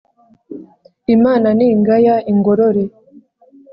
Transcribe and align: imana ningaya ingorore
imana 1.15 1.47
ningaya 1.57 2.15
ingorore 2.31 2.83